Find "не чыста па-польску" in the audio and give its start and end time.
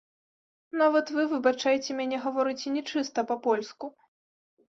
2.77-3.85